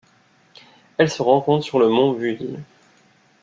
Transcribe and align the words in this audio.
Elle 0.97 1.11
se 1.11 1.21
rencontre 1.21 1.63
sur 1.63 1.77
le 1.77 1.87
mont 1.87 2.11
Wuyi. 2.13 2.57